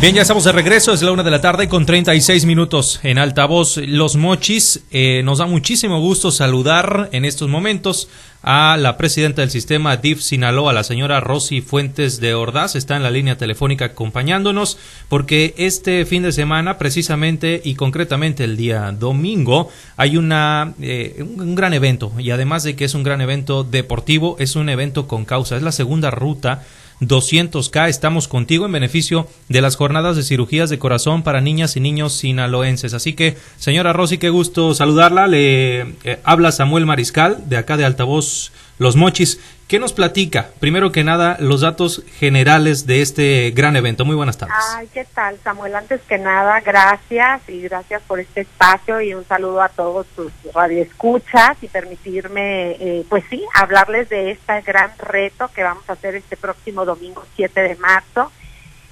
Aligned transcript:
Bien, 0.00 0.14
ya 0.14 0.22
estamos 0.22 0.44
de 0.44 0.52
regreso, 0.52 0.92
es 0.92 1.02
la 1.02 1.12
una 1.12 1.22
de 1.22 1.30
la 1.30 1.40
tarde 1.40 1.68
con 1.68 1.86
36 1.86 2.44
minutos 2.44 3.00
en 3.04 3.16
altavoz. 3.16 3.78
Los 3.78 4.16
Mochis, 4.16 4.84
eh, 4.90 5.22
nos 5.24 5.38
da 5.38 5.46
muchísimo 5.46 6.00
gusto 6.00 6.30
saludar 6.30 7.08
en 7.12 7.24
estos 7.24 7.48
momentos 7.48 8.08
a 8.42 8.76
la 8.76 8.98
presidenta 8.98 9.40
del 9.40 9.50
sistema 9.50 9.96
DIF 9.96 10.20
Sinaloa, 10.20 10.74
la 10.74 10.84
señora 10.84 11.20
Rosy 11.20 11.62
Fuentes 11.62 12.20
de 12.20 12.34
Ordaz, 12.34 12.74
está 12.74 12.96
en 12.96 13.02
la 13.02 13.10
línea 13.10 13.38
telefónica 13.38 13.86
acompañándonos 13.86 14.76
porque 15.08 15.54
este 15.56 16.04
fin 16.04 16.22
de 16.22 16.32
semana, 16.32 16.76
precisamente 16.76 17.62
y 17.64 17.74
concretamente 17.74 18.44
el 18.44 18.58
día 18.58 18.92
domingo, 18.92 19.70
hay 19.96 20.18
una, 20.18 20.74
eh, 20.82 21.24
un 21.24 21.54
gran 21.54 21.72
evento. 21.72 22.12
Y 22.18 22.30
además 22.32 22.64
de 22.64 22.76
que 22.76 22.84
es 22.84 22.94
un 22.94 23.04
gran 23.04 23.22
evento 23.22 23.64
deportivo, 23.64 24.36
es 24.38 24.56
un 24.56 24.68
evento 24.68 25.06
con 25.06 25.24
causa, 25.24 25.56
es 25.56 25.62
la 25.62 25.72
segunda 25.72 26.10
ruta 26.10 26.64
200K. 27.08 27.88
Estamos 27.88 28.28
contigo 28.28 28.66
en 28.66 28.72
beneficio 28.72 29.28
de 29.48 29.60
las 29.60 29.76
jornadas 29.76 30.16
de 30.16 30.22
cirugías 30.22 30.70
de 30.70 30.78
corazón 30.78 31.22
para 31.22 31.40
niñas 31.40 31.76
y 31.76 31.80
niños 31.80 32.12
sinaloenses. 32.14 32.94
Así 32.94 33.14
que, 33.14 33.36
señora 33.58 33.92
Rosy, 33.92 34.18
qué 34.18 34.30
gusto 34.30 34.74
saludarla. 34.74 35.26
Le 35.26 35.80
eh, 36.04 36.20
habla 36.24 36.52
Samuel 36.52 36.86
Mariscal, 36.86 37.48
de 37.48 37.56
acá 37.56 37.76
de 37.76 37.84
Altavoz 37.84 38.52
Los 38.78 38.96
Mochis. 38.96 39.40
¿Qué 39.68 39.78
nos 39.78 39.94
platica? 39.94 40.50
Primero 40.60 40.92
que 40.92 41.04
nada, 41.04 41.36
los 41.40 41.62
datos 41.62 42.02
generales 42.18 42.86
de 42.86 43.00
este 43.00 43.50
gran 43.52 43.76
evento. 43.76 44.04
Muy 44.04 44.14
buenas 44.14 44.36
tardes. 44.36 44.56
Ay, 44.74 44.88
¿qué 44.92 45.06
tal, 45.06 45.38
Samuel? 45.42 45.74
Antes 45.74 46.02
que 46.02 46.18
nada, 46.18 46.60
gracias 46.60 47.48
y 47.48 47.62
gracias 47.62 48.02
por 48.02 48.20
este 48.20 48.42
espacio 48.42 49.00
y 49.00 49.14
un 49.14 49.24
saludo 49.24 49.62
a 49.62 49.70
todos 49.70 50.06
tus 50.08 50.30
radioescuchas 50.52 51.56
y 51.62 51.68
permitirme, 51.68 52.72
eh, 52.72 53.06
pues 53.08 53.24
sí, 53.30 53.42
hablarles 53.54 54.10
de 54.10 54.32
este 54.32 54.60
gran 54.62 54.90
reto 54.98 55.50
que 55.54 55.62
vamos 55.62 55.88
a 55.88 55.94
hacer 55.94 56.14
este 56.14 56.36
próximo 56.36 56.84
domingo 56.84 57.24
7 57.36 57.60
de 57.60 57.76
marzo. 57.76 58.30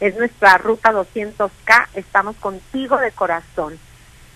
Es 0.00 0.16
nuestra 0.16 0.56
ruta 0.56 0.90
200K. 0.90 1.88
Estamos 1.94 2.36
contigo 2.36 2.96
de 2.96 3.10
corazón. 3.10 3.78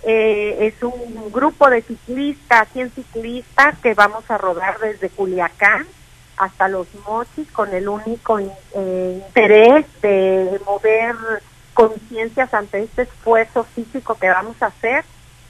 Eh, 0.02 0.66
es 0.66 0.83
un 0.83 1.33
grupo 1.33 1.69
de 1.69 1.83
ciclistas, 1.83 2.69
100 2.72 2.91
ciclistas 2.91 3.78
que 3.78 3.94
vamos 3.94 4.30
a 4.30 4.39
rodar 4.39 4.78
desde 4.78 5.11
Culiacán 5.11 5.86
hasta 6.36 6.69
los 6.69 6.86
mochis 7.06 7.50
con 7.50 7.72
el 7.75 7.89
único 7.89 8.39
eh, 8.39 9.22
interés 9.27 9.86
de 10.02 10.61
mover 10.64 11.17
conciencias 11.74 12.52
ante 12.55 12.83
este 12.83 13.02
esfuerzo 13.02 13.64
físico 13.64 14.17
que 14.17 14.28
vamos 14.28 14.62
a 14.62 14.67
hacer, 14.67 15.05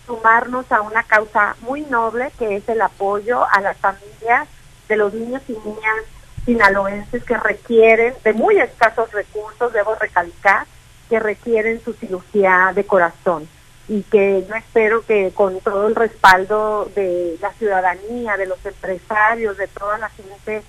sumarnos 0.06 0.70
a 0.70 0.80
una 0.80 1.02
causa 1.02 1.56
muy 1.60 1.82
noble 1.82 2.30
que 2.38 2.56
es 2.56 2.68
el 2.68 2.80
apoyo 2.80 3.44
a 3.50 3.60
las 3.60 3.76
familias 3.76 4.48
de 4.88 4.96
los 4.96 5.12
niños 5.12 5.42
y 5.48 5.52
niñas 5.52 6.04
sinaloenses 6.44 7.24
que 7.24 7.36
requieren 7.36 8.14
de 8.22 8.32
muy 8.32 8.58
escasos 8.58 9.10
recursos, 9.12 9.72
debo 9.72 9.96
recalcar, 9.96 10.66
que 11.08 11.18
requieren 11.18 11.82
su 11.84 11.92
cirugía 11.92 12.72
de 12.74 12.86
corazón 12.86 13.48
y 13.88 14.02
que 14.02 14.44
yo 14.48 14.54
espero 14.56 15.04
que 15.06 15.30
con 15.32 15.60
todo 15.60 15.86
el 15.86 15.94
respaldo 15.94 16.90
de 16.94 17.36
la 17.40 17.52
ciudadanía, 17.52 18.36
de 18.36 18.46
los 18.46 18.64
empresarios, 18.66 19.56
de 19.56 19.68
toda 19.68 19.98
la 19.98 20.08
gente 20.10 20.62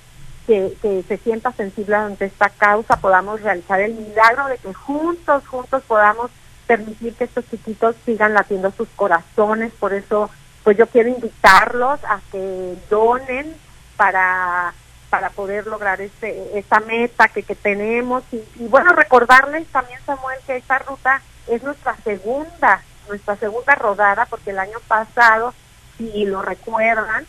que, 0.45 1.03
se 1.07 1.17
sienta 1.17 1.51
sensible 1.51 1.95
ante 1.95 2.25
esta 2.25 2.49
causa, 2.49 2.97
podamos 2.97 3.41
realizar 3.41 3.81
el 3.81 3.95
milagro 3.95 4.47
de 4.47 4.57
que 4.57 4.73
juntos, 4.73 5.45
juntos 5.47 5.83
podamos 5.87 6.31
permitir 6.67 7.15
que 7.15 7.25
estos 7.25 7.45
chiquitos 7.49 7.95
sigan 8.05 8.33
latiendo 8.33 8.71
sus 8.71 8.87
corazones. 8.89 9.73
Por 9.73 9.93
eso, 9.93 10.29
pues 10.63 10.77
yo 10.77 10.87
quiero 10.87 11.09
invitarlos 11.09 11.99
a 12.05 12.21
que 12.31 12.75
donen 12.89 13.55
para 13.95 14.73
para 15.09 15.29
poder 15.29 15.65
lograr 15.67 16.01
este 16.01 16.59
esta 16.59 16.81
meta 16.81 17.29
que, 17.29 17.41
que 17.41 17.55
tenemos 17.55 18.23
y, 18.33 18.43
y 18.59 18.67
bueno 18.67 18.91
recordarles 18.91 19.65
también 19.67 20.01
Samuel 20.05 20.37
que 20.45 20.57
esta 20.57 20.79
ruta 20.79 21.21
es 21.47 21.63
nuestra 21.63 21.95
segunda 22.03 22.81
nuestra 23.07 23.35
segunda 23.37 23.75
rodada 23.75 24.25
porque 24.25 24.51
el 24.51 24.59
año 24.59 24.79
pasado 24.87 25.53
si 25.97 26.25
lo 26.25 26.41
recuerdan 26.41 27.25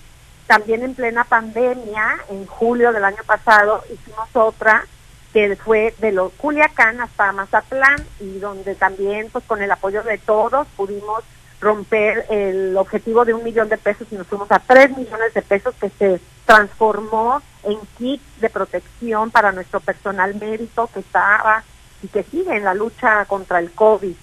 también 0.46 0.82
en 0.82 0.94
plena 0.94 1.24
pandemia, 1.24 2.18
en 2.30 2.46
julio 2.46 2.92
del 2.92 3.04
año 3.04 3.22
pasado, 3.26 3.84
hicimos 3.92 4.28
otra 4.32 4.86
que 5.32 5.56
fue 5.56 5.94
de 5.98 6.10
los 6.10 6.32
Culiacán 6.32 7.02
hasta 7.02 7.32
Mazatlán 7.32 8.02
y 8.18 8.38
donde 8.38 8.74
también 8.74 9.28
pues 9.30 9.44
con 9.44 9.62
el 9.62 9.70
apoyo 9.70 10.02
de 10.02 10.16
todos 10.16 10.66
pudimos 10.68 11.22
romper 11.60 12.24
el 12.30 12.74
objetivo 12.78 13.26
de 13.26 13.34
un 13.34 13.44
millón 13.44 13.68
de 13.68 13.76
pesos 13.76 14.08
y 14.10 14.14
nos 14.14 14.26
fuimos 14.26 14.50
a 14.50 14.58
tres 14.58 14.96
millones 14.96 15.34
de 15.34 15.42
pesos 15.42 15.74
que 15.78 15.90
se 15.90 16.20
transformó 16.46 17.42
en 17.64 17.78
kit 17.98 18.22
de 18.40 18.48
protección 18.48 19.30
para 19.30 19.52
nuestro 19.52 19.80
personal 19.80 20.34
médico 20.36 20.88
que 20.94 21.00
estaba 21.00 21.62
y 22.02 22.08
que 22.08 22.22
sigue 22.22 22.56
en 22.56 22.64
la 22.64 22.72
lucha 22.72 23.26
contra 23.26 23.58
el 23.58 23.72
COVID. 23.72 24.14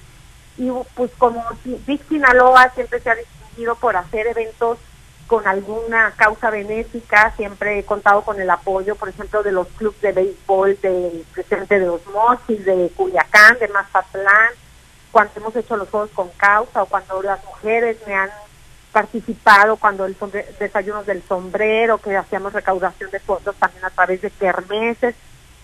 Y 0.57 0.71
pues 0.95 1.11
como 1.17 1.43
Vic 1.63 2.07
Sinaloa 2.07 2.71
siempre 2.73 2.99
se 2.99 3.09
ha 3.09 3.15
distinguido 3.15 3.75
por 3.75 3.95
hacer 3.97 4.27
eventos 4.27 4.77
con 5.27 5.47
alguna 5.47 6.13
causa 6.15 6.51
benéfica, 6.51 7.33
siempre 7.35 7.79
he 7.79 7.85
contado 7.85 8.21
con 8.21 8.39
el 8.39 8.49
apoyo, 8.49 8.95
por 8.95 9.09
ejemplo, 9.09 9.41
de 9.41 9.51
los 9.51 9.67
clubes 9.69 9.99
de 10.01 10.11
béisbol 10.11 10.79
de 10.81 11.25
presente 11.33 11.79
de 11.79 11.87
los 11.87 12.05
Mochis, 12.07 12.63
de 12.63 12.91
Culiacán, 12.95 13.57
de 13.59 13.67
Mazatlán, 13.69 14.51
cuando 15.11 15.33
hemos 15.37 15.55
hecho 15.55 15.77
los 15.77 15.89
juegos 15.89 16.11
con 16.11 16.29
causa 16.37 16.83
o 16.83 16.85
cuando 16.85 17.21
las 17.23 17.43
mujeres 17.45 17.97
me 18.05 18.13
han 18.13 18.29
participado 18.91 19.75
cuando 19.75 20.05
el 20.05 20.15
desayunos 20.59 21.05
del 21.05 21.21
sombrero, 21.27 21.97
que 21.97 22.15
hacíamos 22.15 22.53
recaudación 22.53 23.11
de 23.11 23.19
fondos 23.19 23.55
también 23.57 23.83
a 23.83 23.89
través 23.89 24.21
de 24.21 24.29
kermeses. 24.29 25.15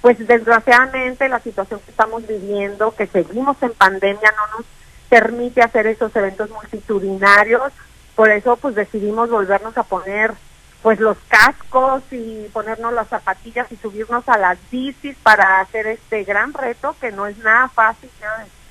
Pues 0.01 0.17
desgraciadamente 0.27 1.29
la 1.29 1.39
situación 1.39 1.79
que 1.79 1.91
estamos 1.91 2.27
viviendo, 2.27 2.93
que 2.93 3.07
seguimos 3.07 3.55
en 3.61 3.71
pandemia, 3.71 4.33
no 4.35 4.57
nos 4.57 4.65
permite 5.11 5.61
hacer 5.61 5.87
esos 5.87 6.15
eventos 6.15 6.49
multitudinarios 6.49 7.73
por 8.15 8.29
eso 8.29 8.55
pues 8.55 8.75
decidimos 8.75 9.29
volvernos 9.29 9.77
a 9.77 9.83
poner 9.83 10.33
pues 10.81 11.01
los 11.01 11.17
cascos 11.27 12.01
y 12.11 12.47
ponernos 12.53 12.93
las 12.93 13.09
zapatillas 13.09 13.69
y 13.71 13.75
subirnos 13.75 14.27
a 14.29 14.37
las 14.37 14.57
bicis 14.71 15.17
para 15.21 15.59
hacer 15.59 15.85
este 15.87 16.23
gran 16.23 16.53
reto 16.53 16.95
que 17.01 17.11
no 17.11 17.27
es 17.27 17.37
nada 17.39 17.67
fácil, 17.67 18.09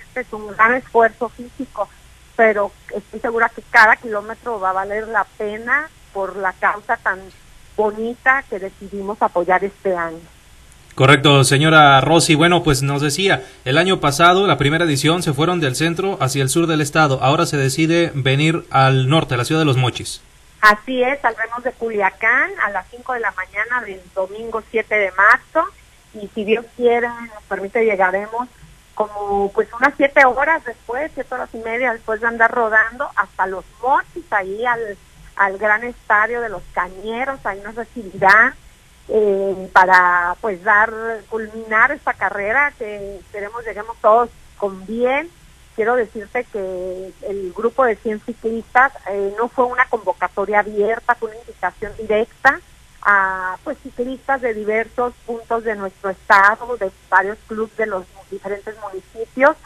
este 0.01 0.21
es 0.21 0.33
un 0.33 0.49
gran 0.49 0.75
esfuerzo 0.75 1.29
físico, 1.29 1.89
pero 2.37 2.73
estoy 2.95 3.21
segura 3.21 3.51
que 3.51 3.63
cada 3.71 3.97
kilómetro 3.97 4.59
va 4.59 4.71
a 4.71 4.75
valer 4.75 5.09
la 5.09 5.25
pena 5.37 5.91
por 6.15 6.37
la 6.37 6.55
causa 6.55 6.97
tan 6.97 7.21
bonita 7.77 8.43
que 8.49 8.59
decidimos 8.59 9.21
apoyar 9.21 9.63
este 9.63 9.95
año. 9.95 10.40
Correcto, 11.01 11.45
señora 11.45 11.99
Rossi. 12.03 12.35
Bueno, 12.35 12.63
pues 12.63 12.83
nos 12.83 13.01
decía, 13.01 13.43
el 13.65 13.79
año 13.79 14.01
pasado, 14.01 14.47
la 14.47 14.59
primera 14.59 14.85
edición, 14.85 15.23
se 15.23 15.33
fueron 15.33 15.59
del 15.59 15.75
centro 15.75 16.19
hacia 16.21 16.43
el 16.43 16.51
sur 16.51 16.67
del 16.67 16.83
estado. 16.83 17.21
Ahora 17.23 17.47
se 17.47 17.57
decide 17.57 18.13
venir 18.15 18.67
al 18.71 19.09
norte, 19.09 19.33
a 19.33 19.39
la 19.39 19.47
ciudad 19.47 19.63
de 19.63 19.65
Los 19.65 19.79
Mochis. 19.79 20.21
Así 20.61 21.03
es, 21.03 21.19
saldremos 21.23 21.65
de 21.65 21.73
Culiacán 21.73 22.51
a 22.63 22.69
las 22.69 22.87
5 22.91 23.15
de 23.15 23.21
la 23.21 23.31
mañana 23.31 23.81
del 23.81 24.03
domingo 24.15 24.63
7 24.71 24.95
de 24.95 25.11
marzo 25.13 25.71
y 26.13 26.29
si 26.35 26.45
Dios 26.45 26.67
quiere, 26.77 27.09
nos 27.09 27.45
permite, 27.49 27.83
llegaremos 27.83 28.47
como 28.95 29.51
pues 29.55 29.73
unas 29.73 29.95
7 29.97 30.27
horas 30.27 30.63
después, 30.67 31.11
7 31.15 31.35
horas 31.35 31.49
y 31.55 31.61
media 31.61 31.95
después 31.95 32.21
de 32.21 32.27
andar 32.27 32.51
rodando 32.51 33.09
hasta 33.17 33.47
Los 33.47 33.65
Mochis, 33.81 34.31
ahí 34.33 34.67
al, 34.67 34.99
al 35.37 35.57
gran 35.57 35.83
estadio 35.83 36.43
de 36.43 36.51
los 36.51 36.63
Cañeros, 36.75 37.41
ahí 37.47 37.59
nos 37.65 37.75
recibirán 37.75 38.53
eh, 39.09 39.69
para 39.73 40.37
pues 40.41 40.63
dar, 40.63 40.93
culminar 41.29 41.91
esta 41.91 42.15
carrera, 42.15 42.73
que 42.79 43.17
esperemos 43.17 43.65
lleguemos 43.65 43.97
todos 44.01 44.31
con 44.57 44.87
bien. 44.87 45.29
Quiero 45.75 45.97
decirte 45.97 46.45
que 46.45 47.13
el 47.23 47.53
grupo 47.53 47.85
de 47.85 47.97
100 47.97 48.21
ciclistas 48.21 48.93
eh, 49.09 49.35
no 49.39 49.49
fue 49.49 49.65
una 49.65 49.87
convocatoria 49.87 50.61
abierta, 50.61 51.15
fue 51.15 51.31
una 51.31 51.41
invitación 51.41 51.93
directa 51.97 52.61
a 53.03 53.57
pues 53.65 53.79
ciclistas 53.83 54.43
de 54.43 54.53
diversos 54.53 55.15
puntos 55.27 55.65
de 55.65 55.75
nuestro 55.75 56.11
estado, 56.11 56.77
de 56.77 56.91
varios 57.09 57.39
clubes 57.47 57.77
de 57.77 57.87
los 57.87 58.05
diferentes 58.31 58.75
municipios. 58.81 59.57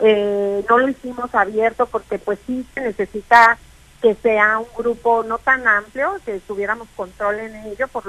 Eh, 0.00 0.64
no 0.68 0.78
lo 0.78 0.88
hicimos 0.88 1.32
abierto 1.34 1.86
porque 1.86 2.18
pues 2.18 2.38
sí 2.46 2.66
se 2.74 2.80
necesita 2.80 3.56
que 4.02 4.16
sea 4.16 4.58
un 4.58 4.66
grupo 4.76 5.22
no 5.22 5.38
tan 5.38 5.66
amplio, 5.66 6.18
que 6.26 6.40
tuviéramos 6.40 6.88
control 6.96 7.38
en 7.38 7.54
ello 7.66 7.86
por 7.86 8.04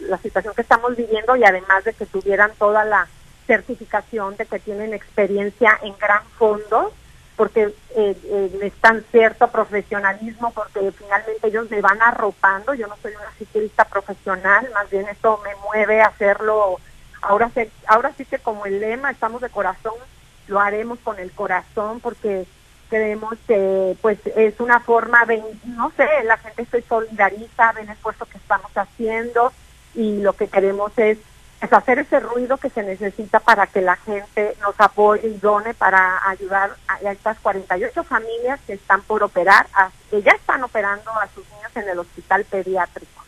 la 0.00 0.18
situación 0.18 0.54
que 0.54 0.62
estamos 0.62 0.96
viviendo 0.96 1.36
y 1.36 1.44
además 1.44 1.84
de 1.84 1.92
que 1.92 2.04
tuvieran 2.04 2.50
toda 2.58 2.84
la 2.84 3.06
certificación 3.46 4.36
de 4.36 4.46
que 4.46 4.58
tienen 4.58 4.92
experiencia 4.92 5.78
en 5.82 5.96
gran 5.98 6.24
fondo, 6.36 6.92
porque 7.36 7.72
eh, 7.96 8.16
eh, 8.24 8.58
están 8.62 9.04
cierto 9.12 9.48
profesionalismo, 9.48 10.50
porque 10.50 10.90
finalmente 10.90 11.46
ellos 11.46 11.70
me 11.70 11.80
van 11.80 12.02
arropando, 12.02 12.74
yo 12.74 12.88
no 12.88 12.96
soy 13.00 13.12
una 13.14 13.30
ciclista 13.38 13.84
profesional, 13.84 14.68
más 14.74 14.90
bien 14.90 15.08
esto 15.08 15.40
me 15.44 15.54
mueve 15.62 16.00
a 16.00 16.08
hacerlo, 16.08 16.80
ahora, 17.22 17.52
ahora 17.86 18.12
sí 18.16 18.24
que 18.24 18.38
como 18.38 18.66
el 18.66 18.80
lema, 18.80 19.12
estamos 19.12 19.40
de 19.40 19.48
corazón, 19.48 19.94
lo 20.48 20.58
haremos 20.58 20.98
con 21.00 21.20
el 21.20 21.30
corazón, 21.30 22.00
porque 22.00 22.46
creemos 22.88 23.34
que 23.46 23.96
pues 24.00 24.18
es 24.36 24.58
una 24.60 24.80
forma 24.80 25.24
de, 25.26 25.42
no 25.66 25.92
sé, 25.96 26.06
la 26.24 26.38
gente 26.38 26.66
se 26.66 26.82
solidariza, 26.82 27.72
ven 27.72 27.84
el 27.84 27.92
esfuerzo 27.92 28.26
que 28.26 28.38
estamos 28.38 28.70
haciendo 28.74 29.52
y 29.94 30.20
lo 30.20 30.32
que 30.34 30.48
queremos 30.48 30.92
es 30.96 31.18
pues, 31.60 31.72
hacer 31.72 31.98
ese 31.98 32.20
ruido 32.20 32.58
que 32.58 32.68
se 32.68 32.82
necesita 32.82 33.40
para 33.40 33.66
que 33.66 33.80
la 33.80 33.96
gente 33.96 34.54
nos 34.60 34.74
apoye 34.78 35.28
y 35.28 35.38
done 35.38 35.72
para 35.74 36.28
ayudar 36.28 36.76
a, 36.88 37.10
estas 37.10 37.38
48 37.40 38.04
familias 38.04 38.60
que 38.66 38.74
están 38.74 39.00
por 39.02 39.22
operar, 39.22 39.66
que 40.10 40.22
ya 40.22 40.32
están 40.32 40.62
operando 40.62 41.10
a 41.10 41.26
sus 41.34 41.44
niños 41.50 41.70
en 41.74 41.88
el 41.88 41.98
hospital 41.98 42.44
pediátrico. 42.44 43.24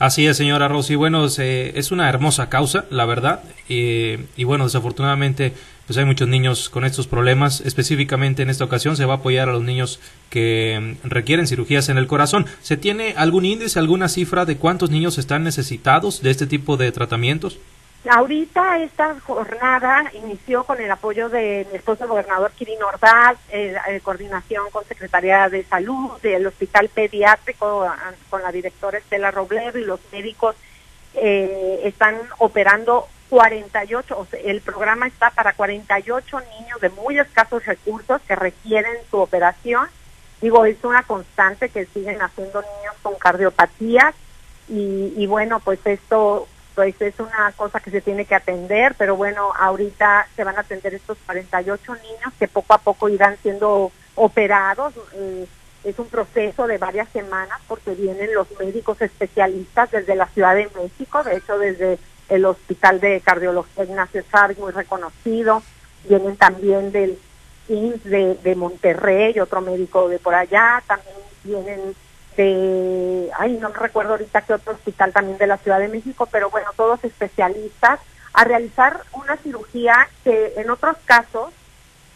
Así 0.00 0.26
es, 0.26 0.36
señora 0.36 0.66
Rosy. 0.66 0.96
Bueno, 0.96 1.26
es 1.26 1.92
una 1.92 2.08
hermosa 2.08 2.48
causa, 2.48 2.86
la 2.90 3.04
verdad. 3.04 3.42
y 3.68 4.44
bueno, 4.44 4.64
desafortunadamente, 4.64 5.54
pues 5.90 5.98
hay 5.98 6.04
muchos 6.04 6.28
niños 6.28 6.70
con 6.70 6.84
estos 6.84 7.08
problemas. 7.08 7.62
Específicamente 7.62 8.44
en 8.44 8.50
esta 8.50 8.62
ocasión 8.62 8.96
se 8.96 9.06
va 9.06 9.14
a 9.14 9.16
apoyar 9.16 9.48
a 9.48 9.52
los 9.52 9.64
niños 9.64 9.98
que 10.28 10.96
mm, 11.02 11.08
requieren 11.08 11.48
cirugías 11.48 11.88
en 11.88 11.98
el 11.98 12.06
corazón. 12.06 12.46
¿Se 12.62 12.76
tiene 12.76 13.14
algún 13.16 13.44
índice, 13.44 13.76
alguna 13.80 14.08
cifra 14.08 14.44
de 14.44 14.56
cuántos 14.56 14.90
niños 14.90 15.18
están 15.18 15.42
necesitados 15.42 16.22
de 16.22 16.30
este 16.30 16.46
tipo 16.46 16.76
de 16.76 16.92
tratamientos? 16.92 17.58
Ahorita 18.08 18.78
esta 18.78 19.18
jornada 19.18 20.04
inició 20.14 20.62
con 20.62 20.80
el 20.80 20.92
apoyo 20.92 21.28
de 21.28 21.66
mi 21.72 21.78
esposo 21.78 22.06
gobernador 22.06 22.52
Kirin 22.52 22.80
Ordaz, 22.84 23.36
eh, 23.50 23.74
coordinación 24.04 24.70
con 24.70 24.84
Secretaría 24.84 25.48
de 25.48 25.64
Salud, 25.64 26.20
del 26.22 26.46
Hospital 26.46 26.88
Pediátrico, 26.88 27.90
con 28.28 28.42
la 28.42 28.52
directora 28.52 28.98
Estela 28.98 29.32
Robledo 29.32 29.76
y 29.76 29.84
los 29.84 29.98
médicos 30.12 30.54
eh, 31.14 31.80
están 31.82 32.14
operando 32.38 33.08
48, 33.30 34.18
o 34.18 34.26
sea, 34.26 34.40
el 34.40 34.60
programa 34.60 35.06
está 35.06 35.30
para 35.30 35.54
48 35.54 36.40
niños 36.58 36.80
de 36.80 36.90
muy 36.90 37.18
escasos 37.18 37.64
recursos 37.64 38.20
que 38.26 38.36
requieren 38.36 38.96
su 39.10 39.18
operación. 39.18 39.88
Digo, 40.42 40.64
es 40.64 40.82
una 40.82 41.04
constante 41.04 41.68
que 41.68 41.86
siguen 41.86 42.20
haciendo 42.20 42.60
niños 42.60 42.94
con 43.02 43.14
cardiopatías 43.14 44.14
y, 44.68 45.14
y 45.16 45.26
bueno, 45.26 45.60
pues 45.60 45.78
esto 45.84 46.48
pues 46.74 47.00
es 47.00 47.18
una 47.18 47.52
cosa 47.56 47.80
que 47.80 47.90
se 47.90 48.00
tiene 48.00 48.24
que 48.24 48.34
atender, 48.34 48.94
pero 48.96 49.16
bueno, 49.16 49.52
ahorita 49.58 50.28
se 50.34 50.44
van 50.44 50.56
a 50.56 50.60
atender 50.60 50.94
estos 50.94 51.18
48 51.26 51.94
niños 51.94 52.32
que 52.38 52.48
poco 52.48 52.74
a 52.74 52.78
poco 52.78 53.08
irán 53.08 53.36
siendo 53.42 53.92
operados. 54.14 54.94
Eh, 55.14 55.46
es 55.84 55.98
un 55.98 56.06
proceso 56.08 56.66
de 56.66 56.78
varias 56.78 57.08
semanas 57.10 57.58
porque 57.66 57.92
vienen 57.92 58.34
los 58.34 58.46
médicos 58.58 59.00
especialistas 59.00 59.90
desde 59.90 60.14
la 60.14 60.26
Ciudad 60.26 60.54
de 60.54 60.70
México, 60.74 61.22
de 61.22 61.36
hecho 61.36 61.58
desde 61.58 61.98
el 62.30 62.44
Hospital 62.46 63.00
de 63.00 63.20
Cardiología 63.20 63.84
Ignacio 63.84 64.22
Chávez, 64.30 64.58
muy 64.58 64.72
reconocido, 64.72 65.62
vienen 66.08 66.36
también 66.36 66.92
del 66.92 67.18
INS 67.68 68.04
de, 68.04 68.54
Monterrey, 68.56 69.38
otro 69.38 69.60
médico 69.60 70.08
de 70.08 70.18
por 70.18 70.34
allá, 70.34 70.82
también 70.86 71.16
vienen 71.44 71.94
de, 72.36 73.30
ay, 73.38 73.58
no 73.60 73.68
recuerdo 73.68 74.12
ahorita 74.12 74.42
qué 74.42 74.54
otro 74.54 74.72
hospital 74.72 75.12
también 75.12 75.38
de 75.38 75.46
la 75.46 75.58
Ciudad 75.58 75.78
de 75.78 75.88
México, 75.88 76.26
pero 76.30 76.50
bueno, 76.50 76.68
todos 76.76 77.02
especialistas 77.04 78.00
a 78.32 78.44
realizar 78.44 79.02
una 79.12 79.36
cirugía 79.36 80.08
que 80.24 80.54
en 80.56 80.70
otros 80.70 80.96
casos 81.04 81.52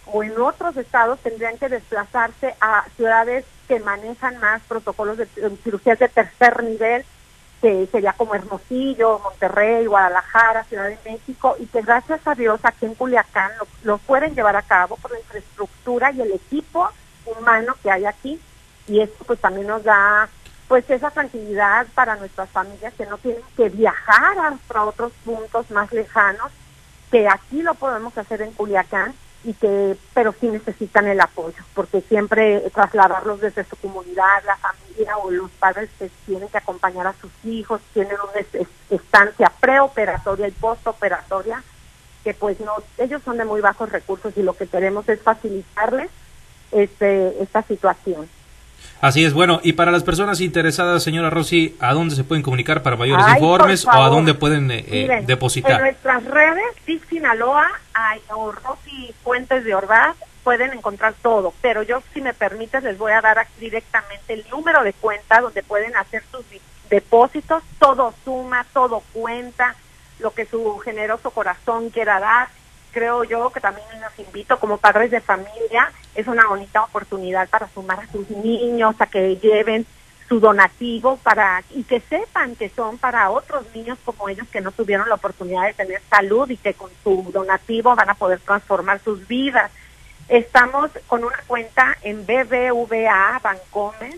o 0.06 0.22
en 0.22 0.38
otros 0.40 0.76
estados 0.76 1.18
tendrían 1.20 1.58
que 1.58 1.68
desplazarse 1.68 2.54
a 2.60 2.84
ciudades 2.96 3.44
que 3.68 3.80
manejan 3.80 4.38
más 4.38 4.62
protocolos 4.62 5.16
de, 5.16 5.26
cirugías 5.62 5.98
de 5.98 6.08
tercer 6.08 6.62
nivel, 6.62 7.04
que 7.64 7.86
sería 7.86 8.12
como 8.12 8.34
Hermosillo, 8.34 9.20
Monterrey, 9.20 9.86
Guadalajara, 9.86 10.64
Ciudad 10.64 10.86
de 10.86 10.98
México, 11.02 11.56
y 11.58 11.64
que 11.64 11.80
gracias 11.80 12.20
a 12.26 12.34
Dios 12.34 12.60
aquí 12.62 12.84
en 12.84 12.94
Culiacán 12.94 13.52
lo, 13.58 13.66
lo 13.84 13.96
pueden 13.96 14.34
llevar 14.34 14.54
a 14.54 14.60
cabo 14.60 14.98
por 14.98 15.12
la 15.12 15.18
infraestructura 15.18 16.12
y 16.12 16.20
el 16.20 16.32
equipo 16.32 16.90
humano 17.24 17.74
que 17.82 17.90
hay 17.90 18.04
aquí. 18.04 18.38
Y 18.86 19.00
esto 19.00 19.24
pues 19.24 19.40
también 19.40 19.66
nos 19.66 19.82
da 19.82 20.28
pues 20.68 20.90
esa 20.90 21.10
tranquilidad 21.10 21.86
para 21.94 22.16
nuestras 22.16 22.50
familias 22.50 22.92
que 22.98 23.06
no 23.06 23.16
tienen 23.16 23.42
que 23.56 23.70
viajar 23.70 24.38
hasta 24.40 24.84
otros 24.84 25.12
puntos 25.24 25.70
más 25.70 25.90
lejanos, 25.90 26.52
que 27.10 27.26
aquí 27.26 27.62
lo 27.62 27.72
podemos 27.72 28.18
hacer 28.18 28.42
en 28.42 28.52
Culiacán 28.52 29.14
y 29.44 29.52
que 29.54 29.96
pero 30.14 30.34
sí 30.40 30.48
necesitan 30.48 31.06
el 31.06 31.20
apoyo, 31.20 31.62
porque 31.74 32.00
siempre 32.00 32.60
trasladarlos 32.70 33.40
desde 33.40 33.64
su 33.64 33.76
comunidad, 33.76 34.42
la 34.46 34.56
familia 34.56 35.16
o 35.18 35.30
los 35.30 35.50
padres 35.52 35.90
que 35.98 36.10
tienen 36.26 36.48
que 36.48 36.58
acompañar 36.58 37.06
a 37.06 37.14
sus 37.14 37.30
hijos, 37.44 37.80
tienen 37.92 38.16
una 38.16 38.66
estancia 38.90 39.52
preoperatoria 39.60 40.48
y 40.48 40.52
postoperatoria, 40.52 41.62
que 42.24 42.32
pues 42.32 42.58
no, 42.60 42.72
ellos 42.98 43.22
son 43.22 43.36
de 43.36 43.44
muy 43.44 43.60
bajos 43.60 43.90
recursos 43.90 44.32
y 44.36 44.42
lo 44.42 44.56
que 44.56 44.66
queremos 44.66 45.08
es 45.08 45.20
facilitarles 45.20 46.10
este, 46.72 47.42
esta 47.42 47.62
situación. 47.62 48.28
Así 49.00 49.24
es, 49.24 49.34
bueno, 49.34 49.60
y 49.62 49.74
para 49.74 49.90
las 49.90 50.02
personas 50.02 50.40
interesadas, 50.40 51.02
señora 51.02 51.28
Rosy, 51.28 51.76
¿a 51.78 51.92
dónde 51.92 52.16
se 52.16 52.24
pueden 52.24 52.42
comunicar 52.42 52.82
para 52.82 52.96
mayores 52.96 53.26
informes 53.28 53.84
o 53.84 53.90
a 53.90 54.08
dónde 54.08 54.32
pueden 54.32 54.70
eh, 54.70 54.84
eh, 54.86 55.22
depositar? 55.26 55.72
En 55.72 55.80
nuestras 55.82 56.24
redes, 56.24 56.64
TIC 56.86 57.08
Sinaloa 57.08 57.66
o 58.28 58.52
Rosy 58.52 59.14
Fuentes 59.22 59.64
de 59.64 59.74
Ordaz, 59.74 60.16
pueden 60.42 60.72
encontrar 60.72 61.14
todo, 61.22 61.54
pero 61.60 61.82
yo, 61.82 62.02
si 62.12 62.20
me 62.20 62.34
permites, 62.34 62.82
les 62.82 62.98
voy 62.98 63.12
a 63.12 63.20
dar 63.20 63.46
directamente 63.58 64.34
el 64.34 64.44
número 64.50 64.82
de 64.82 64.92
cuenta 64.92 65.40
donde 65.40 65.62
pueden 65.62 65.96
hacer 65.96 66.22
sus 66.30 66.44
depósitos, 66.90 67.62
todo 67.78 68.14
suma, 68.24 68.64
todo 68.72 69.02
cuenta, 69.12 69.74
lo 70.18 70.32
que 70.32 70.46
su 70.46 70.78
generoso 70.78 71.30
corazón 71.30 71.90
quiera 71.90 72.20
dar. 72.20 72.48
Creo 72.92 73.24
yo 73.24 73.50
que 73.50 73.60
también 73.60 73.86
los 74.00 74.18
invito 74.18 74.58
como 74.60 74.78
padres 74.78 75.10
de 75.10 75.20
familia, 75.20 75.90
es 76.14 76.26
una 76.26 76.46
bonita 76.46 76.82
oportunidad 76.82 77.48
para 77.48 77.68
sumar 77.68 78.00
a 78.00 78.12
sus 78.12 78.28
niños, 78.30 78.94
a 78.98 79.06
que 79.06 79.36
lleven 79.36 79.86
su 80.28 80.40
donativo 80.40 81.16
para 81.18 81.62
y 81.70 81.82
que 81.84 82.00
sepan 82.00 82.56
que 82.56 82.70
son 82.70 82.96
para 82.96 83.30
otros 83.30 83.66
niños 83.74 83.98
como 84.04 84.28
ellos 84.28 84.48
que 84.48 84.60
no 84.60 84.72
tuvieron 84.72 85.08
la 85.08 85.16
oportunidad 85.16 85.66
de 85.66 85.74
tener 85.74 86.00
salud 86.08 86.48
y 86.48 86.56
que 86.56 86.72
con 86.74 86.90
su 87.02 87.30
donativo 87.32 87.94
van 87.94 88.10
a 88.10 88.14
poder 88.14 88.40
transformar 88.40 89.00
sus 89.00 89.26
vidas. 89.28 89.70
Estamos 90.28 90.90
con 91.06 91.24
una 91.24 91.38
cuenta 91.46 91.96
en 92.02 92.24
BBVA 92.24 93.40
Bancomer, 93.42 94.16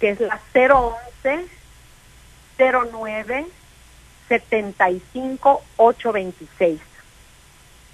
que 0.00 0.10
es 0.10 0.20
la 0.20 0.40
011 0.52 1.46
09 2.58 3.46
75 4.28 5.62
826 5.76 6.80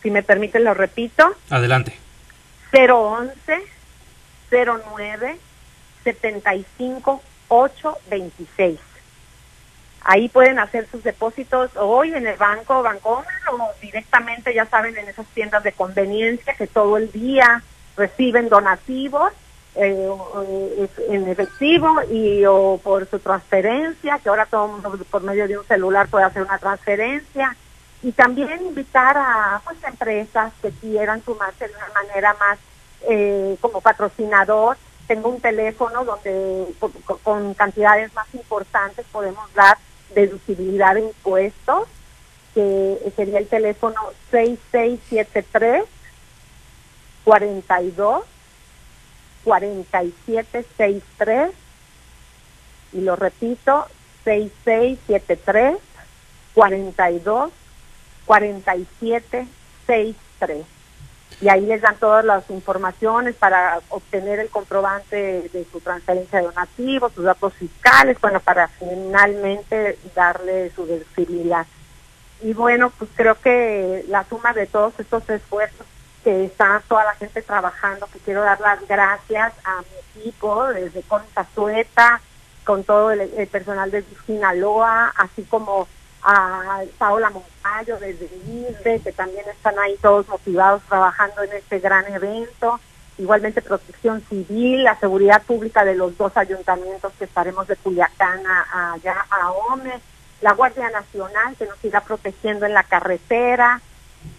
si 0.02 0.10
me 0.10 0.22
permite, 0.22 0.58
lo 0.58 0.74
repito. 0.74 1.34
Adelante. 1.48 1.94
011 2.72 3.62
09 4.50 5.38
75 6.04 7.22
826. 7.48 8.80
Ahí 10.04 10.28
pueden 10.28 10.58
hacer 10.58 10.88
sus 10.90 11.04
depósitos 11.04 11.70
hoy 11.76 12.12
en 12.12 12.26
el 12.26 12.36
banco 12.36 12.82
Bancomer 12.82 13.28
o 13.52 13.70
directamente, 13.80 14.52
ya 14.52 14.66
saben, 14.66 14.96
en 14.96 15.08
esas 15.08 15.26
tiendas 15.28 15.62
de 15.62 15.72
conveniencia 15.72 16.54
que 16.54 16.66
todo 16.66 16.96
el 16.96 17.12
día 17.12 17.62
reciben 17.96 18.48
donativos 18.48 19.32
eh, 19.74 20.08
eh 20.78 20.88
en 21.08 21.28
efectivo 21.28 22.02
y 22.10 22.44
o 22.46 22.80
por 22.82 23.06
su 23.06 23.18
transferencia, 23.20 24.18
que 24.18 24.28
ahora 24.28 24.46
todo 24.46 24.68
mundo 24.68 24.98
por 25.10 25.22
medio 25.22 25.46
de 25.46 25.58
un 25.58 25.64
celular 25.64 26.08
puede 26.08 26.24
hacer 26.24 26.42
una 26.42 26.58
transferencia 26.58 27.56
y 28.02 28.12
también 28.12 28.66
invitar 28.66 29.16
a 29.16 29.60
pues, 29.64 29.78
empresas 29.84 30.52
que 30.60 30.70
quieran 30.70 31.24
sumarse 31.24 31.68
de 31.68 31.74
una 31.74 31.88
manera 31.94 32.34
más 32.34 32.58
eh, 33.08 33.56
como 33.60 33.80
patrocinador. 33.80 34.76
Tengo 35.06 35.28
un 35.30 35.40
teléfono 35.40 36.04
donde 36.04 36.66
con, 37.22 37.54
cantidades 37.54 38.12
más 38.14 38.26
importantes 38.34 39.06
podemos 39.10 39.50
dar 39.54 39.78
deducibilidad 40.14 40.94
de 40.94 41.00
impuestos, 41.02 41.88
que 42.54 43.12
sería 43.16 43.38
el 43.38 43.48
teléfono 43.48 43.98
6673 44.30 45.84
42 47.24 48.24
4763 49.44 51.52
y 52.92 53.00
lo 53.00 53.16
repito 53.16 53.86
6673 54.24 55.78
42 56.54 57.50
4763. 58.26 60.66
Y 61.40 61.48
ahí 61.48 61.62
les 61.62 61.80
dan 61.80 61.96
todas 61.96 62.24
las 62.24 62.48
informaciones 62.50 63.34
para 63.34 63.80
obtener 63.88 64.38
el 64.38 64.48
comprobante 64.48 65.50
de 65.52 65.66
su 65.70 65.80
transferencia 65.80 66.38
de 66.38 66.46
donativos, 66.46 67.12
sus 67.12 67.24
datos 67.24 67.54
fiscales, 67.54 68.20
bueno, 68.20 68.40
para 68.40 68.68
finalmente 68.68 69.98
darle 70.14 70.70
su 70.70 70.86
deducibilidad. 70.86 71.66
Y 72.42 72.52
bueno, 72.52 72.92
pues 72.98 73.10
creo 73.14 73.40
que 73.40 74.04
la 74.08 74.24
suma 74.24 74.52
de 74.52 74.66
todos 74.66 74.94
estos 74.98 75.28
esfuerzos 75.28 75.86
que 76.22 76.44
está 76.44 76.82
toda 76.88 77.04
la 77.04 77.14
gente 77.14 77.42
trabajando, 77.42 78.06
que 78.12 78.18
quiero 78.20 78.42
dar 78.42 78.60
las 78.60 78.86
gracias 78.86 79.52
a 79.64 79.80
mi 79.80 80.22
equipo, 80.22 80.66
desde 80.68 81.02
con 81.02 81.22
Sueta, 81.54 82.20
con 82.64 82.84
todo 82.84 83.10
el, 83.10 83.20
el 83.20 83.46
personal 83.48 83.90
de 83.90 84.04
Sinaloa, 84.26 85.12
así 85.16 85.42
como 85.44 85.88
a 86.22 86.82
Paola 86.98 87.30
Moncayo 87.30 87.98
desde 87.98 88.30
ISDE, 88.46 89.00
que 89.00 89.12
también 89.12 89.44
están 89.48 89.78
ahí 89.78 89.96
todos 90.00 90.28
motivados 90.28 90.82
trabajando 90.88 91.42
en 91.42 91.52
este 91.52 91.80
gran 91.80 92.06
evento. 92.12 92.78
Igualmente 93.18 93.60
Protección 93.62 94.22
Civil, 94.28 94.84
la 94.84 94.98
seguridad 94.98 95.42
pública 95.42 95.84
de 95.84 95.94
los 95.94 96.16
dos 96.16 96.36
ayuntamientos 96.36 97.12
que 97.18 97.24
estaremos 97.24 97.66
de 97.66 97.76
Culiacán 97.76 98.42
a, 98.46 98.92
allá 98.94 99.26
a 99.30 99.50
OME, 99.50 100.00
la 100.40 100.54
Guardia 100.54 100.90
Nacional 100.90 101.54
que 101.56 101.66
nos 101.66 101.78
siga 101.78 102.00
protegiendo 102.00 102.66
en 102.66 102.74
la 102.74 102.82
carretera, 102.82 103.80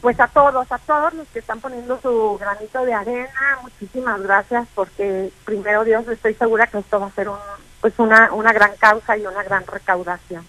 pues 0.01 0.19
a 0.19 0.27
todos, 0.27 0.71
a 0.71 0.77
todos 0.79 1.13
los 1.13 1.27
que 1.27 1.39
están 1.39 1.59
poniendo 1.59 1.99
su 2.01 2.37
granito 2.39 2.83
de 2.85 2.93
arena, 2.93 3.59
muchísimas 3.61 4.21
gracias 4.21 4.67
porque 4.73 5.31
primero 5.45 5.83
Dios 5.83 6.07
estoy 6.07 6.33
segura 6.33 6.67
que 6.67 6.79
esto 6.79 6.99
va 6.99 7.07
a 7.07 7.11
ser 7.11 7.29
un, 7.29 7.37
pues 7.81 7.93
una, 7.97 8.33
una 8.33 8.53
gran 8.53 8.75
causa 8.77 9.17
y 9.17 9.25
una 9.25 9.43
gran 9.43 9.65
recaudación. 9.67 10.45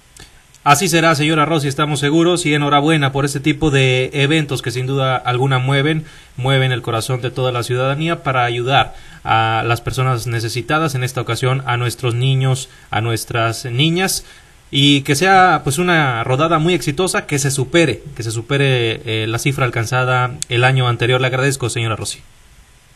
Así 0.64 0.88
será, 0.88 1.14
señora 1.14 1.44
Rossi, 1.44 1.68
estamos 1.68 2.00
seguros 2.00 2.46
y 2.46 2.54
enhorabuena 2.54 3.12
por 3.12 3.26
este 3.26 3.38
tipo 3.38 3.70
de 3.70 4.08
eventos 4.14 4.62
que 4.62 4.70
sin 4.70 4.86
duda 4.86 5.14
alguna 5.14 5.58
mueven, 5.58 6.06
mueven 6.38 6.72
el 6.72 6.80
corazón 6.80 7.20
de 7.20 7.30
toda 7.30 7.52
la 7.52 7.62
ciudadanía 7.62 8.22
para 8.22 8.44
ayudar 8.44 8.94
a 9.24 9.62
las 9.66 9.82
personas 9.82 10.26
necesitadas, 10.26 10.94
en 10.94 11.04
esta 11.04 11.20
ocasión 11.20 11.62
a 11.66 11.76
nuestros 11.76 12.14
niños, 12.14 12.70
a 12.90 13.02
nuestras 13.02 13.66
niñas 13.66 14.24
y 14.70 15.02
que 15.02 15.16
sea 15.16 15.60
pues 15.64 15.76
una 15.76 16.24
rodada 16.24 16.58
muy 16.58 16.72
exitosa, 16.72 17.26
que 17.26 17.38
se 17.38 17.50
supere, 17.50 18.02
que 18.16 18.22
se 18.22 18.30
supere 18.30 19.02
eh, 19.04 19.26
la 19.26 19.38
cifra 19.38 19.66
alcanzada 19.66 20.30
el 20.48 20.64
año 20.64 20.88
anterior. 20.88 21.20
Le 21.20 21.26
agradezco, 21.26 21.68
señora 21.68 21.94
Rossi. 21.94 22.22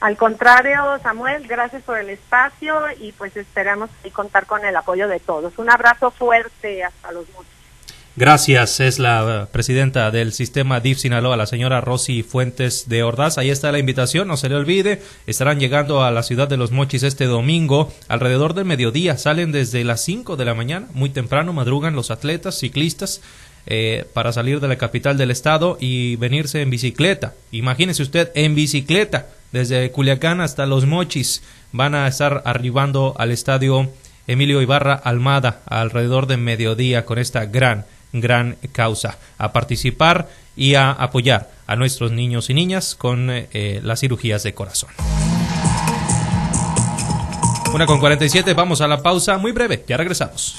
Al 0.01 0.17
contrario, 0.17 0.99
Samuel, 1.03 1.47
gracias 1.47 1.83
por 1.83 1.99
el 1.99 2.09
espacio 2.09 2.81
y 2.99 3.13
pues 3.13 3.37
esperamos 3.37 3.91
contar 4.15 4.47
con 4.47 4.65
el 4.65 4.75
apoyo 4.75 5.07
de 5.07 5.21
todos. 5.21 5.59
Un 5.59 5.69
abrazo 5.69 6.11
fuerte 6.11 6.83
hasta 6.83 7.13
los 7.13 7.27
muchos. 7.29 7.58
Gracias, 8.19 8.81
es 8.81 8.99
la 8.99 9.47
presidenta 9.53 10.11
del 10.11 10.33
sistema 10.33 10.81
DIF 10.81 10.99
Sinaloa, 10.99 11.37
la 11.37 11.47
señora 11.47 11.81
Rosy 11.81 12.25
Fuentes 12.25 12.89
de 12.89 13.05
Ordaz. 13.05 13.39
Ahí 13.39 13.49
está 13.49 13.71
la 13.71 13.79
invitación, 13.79 14.27
no 14.27 14.37
se 14.37 14.49
le 14.49 14.57
olvide. 14.57 15.01
Estarán 15.29 15.61
llegando 15.61 16.03
a 16.03 16.11
la 16.11 16.25
ciudad 16.25 16.49
de 16.49 16.57
Los 16.57 16.73
Mochis 16.73 17.05
este 17.05 17.27
domingo 17.27 17.93
alrededor 18.09 18.55
del 18.55 18.65
mediodía. 18.65 19.17
Salen 19.17 19.53
desde 19.53 19.85
las 19.85 20.03
5 20.03 20.37
de 20.37 20.45
la 20.45 20.55
mañana, 20.55 20.89
muy 20.95 21.11
temprano, 21.11 21.53
madrugan 21.53 21.95
los 21.95 22.11
atletas, 22.11 22.59
ciclistas. 22.59 23.21
Eh, 23.71 24.07
para 24.15 24.33
salir 24.33 24.61
de 24.61 24.69
la 24.69 24.79
capital 24.79 25.19
del 25.19 25.31
estado 25.31 25.77
y 25.79 26.17
venirse 26.17 26.63
en 26.63 26.71
bicicleta. 26.71 27.35
Imagínese 27.53 28.03
usted 28.03 28.31
en 28.35 28.55
bicicleta 28.55 29.27
desde 29.53 29.91
Culiacán 29.93 30.41
hasta 30.41 30.67
Los 30.67 30.87
Mochis. 30.87 31.43
Van 31.71 31.95
a 31.95 32.09
estar 32.09 32.43
arribando 32.47 33.15
al 33.19 33.31
estadio 33.31 33.93
Emilio 34.27 34.61
Ibarra 34.63 34.95
Almada 34.95 35.61
alrededor 35.67 36.27
de 36.27 36.39
mediodía 36.39 37.05
con 37.05 37.19
esta 37.19 37.45
gran 37.45 37.85
gran 38.13 38.57
causa, 38.73 39.19
a 39.39 39.53
participar 39.53 40.29
y 40.57 40.75
a 40.75 40.91
apoyar 40.91 41.51
a 41.67 41.77
nuestros 41.77 42.13
niños 42.13 42.51
y 42.51 42.55
niñas 42.55 42.95
con 42.95 43.29
eh, 43.31 43.81
las 43.83 44.01
cirugías 44.01 44.43
de 44.43 44.55
corazón. 44.55 44.91
Una 47.73 47.87
con 47.87 48.01
47, 48.01 48.55
vamos 48.55 48.81
a 48.81 48.89
la 48.89 49.03
pausa 49.03 49.37
muy 49.37 49.53
breve, 49.53 49.85
ya 49.87 49.97
regresamos. 49.97 50.57